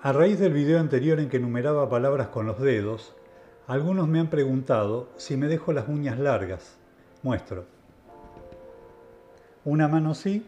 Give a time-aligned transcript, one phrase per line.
[0.00, 3.16] A raíz del video anterior en que enumeraba palabras con los dedos,
[3.66, 6.76] algunos me han preguntado si me dejo las uñas largas.
[7.24, 7.64] Muestro.
[9.64, 10.46] Una mano sí,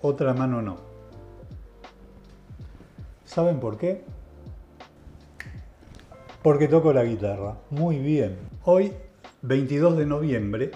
[0.00, 0.78] otra mano no.
[3.26, 4.04] ¿Saben por qué?
[6.42, 7.58] Porque toco la guitarra.
[7.68, 8.38] Muy bien.
[8.64, 8.90] Hoy,
[9.42, 10.70] 22 de noviembre,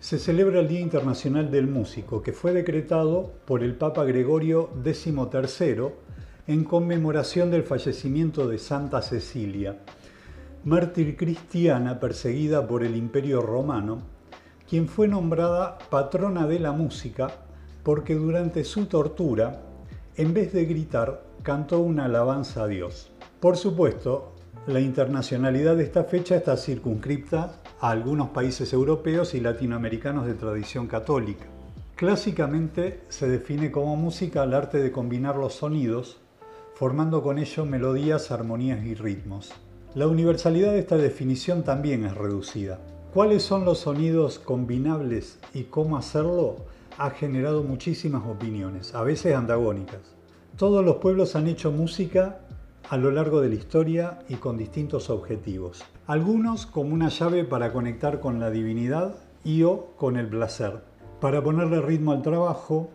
[0.00, 5.90] se celebra el Día Internacional del Músico, que fue decretado por el Papa Gregorio XIII
[6.46, 9.76] en conmemoración del fallecimiento de Santa Cecilia,
[10.64, 13.98] mártir cristiana perseguida por el Imperio Romano,
[14.66, 17.30] quien fue nombrada patrona de la música
[17.82, 19.60] porque durante su tortura,
[20.16, 23.10] en vez de gritar, cantó una alabanza a Dios.
[23.38, 24.32] Por supuesto,
[24.66, 30.86] la internacionalidad de esta fecha está circunscripta a algunos países europeos y latinoamericanos de tradición
[30.86, 31.46] católica.
[31.96, 36.18] Clásicamente se define como música el arte de combinar los sonidos,
[36.74, 39.50] formando con ello melodías, armonías y ritmos.
[39.94, 42.78] La universalidad de esta definición también es reducida.
[43.14, 46.56] ¿Cuáles son los sonidos combinables y cómo hacerlo?
[46.98, 50.00] Ha generado muchísimas opiniones, a veces antagónicas.
[50.56, 52.40] Todos los pueblos han hecho música
[52.90, 55.84] a lo largo de la historia y con distintos objetivos.
[56.08, 60.80] Algunos como una llave para conectar con la divinidad y o con el placer,
[61.20, 62.90] para ponerle ritmo al trabajo,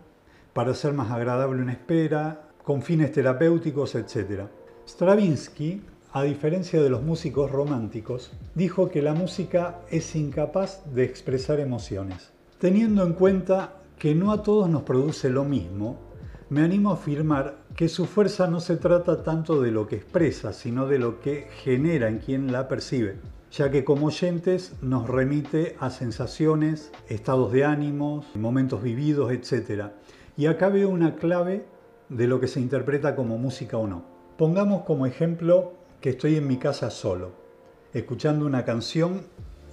[0.51, 4.41] para hacer más agradable una espera, con fines terapéuticos, etc.
[4.85, 11.61] Stravinsky, a diferencia de los músicos románticos, dijo que la música es incapaz de expresar
[11.61, 12.33] emociones.
[12.59, 15.99] Teniendo en cuenta que no a todos nos produce lo mismo,
[16.49, 20.53] me animo a afirmar que su fuerza no se trata tanto de lo que expresa,
[20.53, 23.17] sino de lo que genera en quien la percibe,
[23.51, 29.87] ya que como oyentes nos remite a sensaciones, estados de ánimos, momentos vividos, etc.
[30.37, 31.65] Y acá veo una clave
[32.07, 34.05] de lo que se interpreta como música o no.
[34.37, 37.33] Pongamos como ejemplo que estoy en mi casa solo,
[37.93, 39.23] escuchando una canción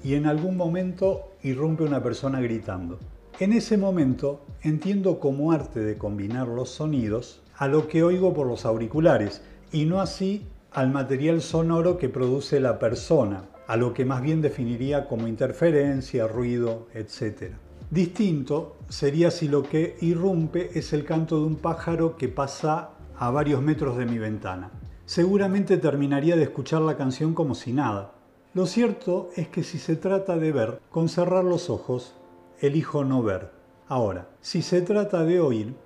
[0.02, 2.98] y en algún momento irrumpe una persona gritando.
[3.38, 8.48] En ese momento entiendo como arte de combinar los sonidos a lo que oigo por
[8.48, 9.40] los auriculares
[9.70, 14.42] y no así al material sonoro que produce la persona, a lo que más bien
[14.42, 17.52] definiría como interferencia, ruido, etc.
[17.88, 23.30] Distinto sería si lo que irrumpe es el canto de un pájaro que pasa a
[23.30, 24.72] varios metros de mi ventana.
[25.06, 28.14] Seguramente terminaría de escuchar la canción como si nada.
[28.54, 32.16] Lo cierto es que si se trata de ver, con cerrar los ojos,
[32.58, 33.52] elijo no ver.
[33.86, 35.76] Ahora, si se trata de oír,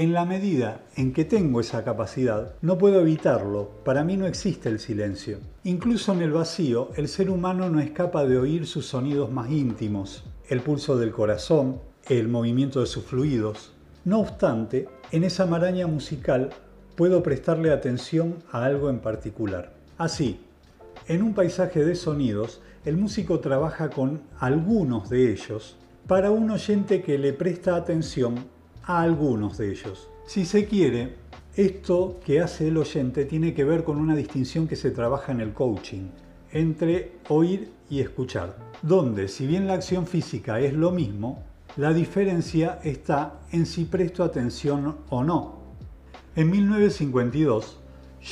[0.00, 3.68] en la medida en que tengo esa capacidad, no puedo evitarlo.
[3.84, 5.40] Para mí no existe el silencio.
[5.64, 9.50] Incluso en el vacío, el ser humano no es capaz de oír sus sonidos más
[9.50, 13.74] íntimos, el pulso del corazón, el movimiento de sus fluidos.
[14.06, 16.48] No obstante, en esa maraña musical
[16.96, 19.74] puedo prestarle atención a algo en particular.
[19.98, 20.40] Así,
[21.08, 27.02] en un paisaje de sonidos, el músico trabaja con algunos de ellos para un oyente
[27.02, 28.46] que le presta atención
[28.96, 30.08] a algunos de ellos.
[30.26, 31.16] Si se quiere,
[31.56, 35.40] esto que hace el oyente tiene que ver con una distinción que se trabaja en
[35.40, 36.08] el coaching
[36.52, 41.44] entre oír y escuchar, donde si bien la acción física es lo mismo,
[41.76, 45.60] la diferencia está en si presto atención o no.
[46.34, 47.78] En 1952,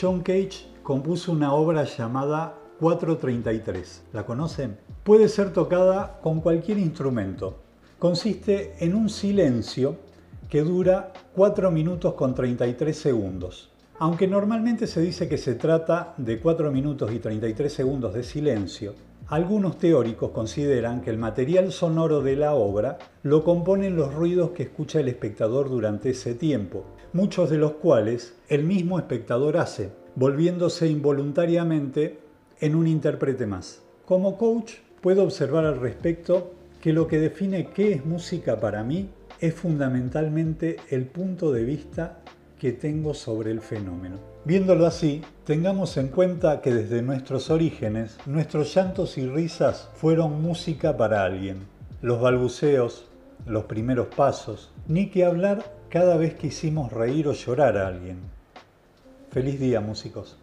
[0.01, 4.05] John Cage compuso una obra llamada 433.
[4.13, 4.79] ¿La conocen?
[5.05, 7.59] Puede ser tocada con cualquier instrumento,
[7.99, 10.08] consiste en un silencio
[10.49, 13.71] que dura 4 minutos con 33 segundos.
[13.99, 18.95] Aunque normalmente se dice que se trata de 4 minutos y 33 segundos de silencio,
[19.27, 24.63] algunos teóricos consideran que el material sonoro de la obra lo componen los ruidos que
[24.63, 30.89] escucha el espectador durante ese tiempo, muchos de los cuales el mismo espectador hace, volviéndose
[30.89, 32.21] involuntariamente
[32.61, 33.83] en un intérprete más.
[34.07, 39.11] Como coach, puedo observar al respecto que lo que define qué es música para mí
[39.41, 42.19] es fundamentalmente el punto de vista
[42.59, 44.17] que tengo sobre el fenómeno.
[44.45, 50.97] Viéndolo así, tengamos en cuenta que desde nuestros orígenes, nuestros llantos y risas fueron música
[50.97, 51.59] para alguien.
[52.03, 53.07] Los balbuceos,
[53.47, 58.19] los primeros pasos, ni que hablar cada vez que hicimos reír o llorar a alguien.
[59.31, 60.37] Feliz día, músicos.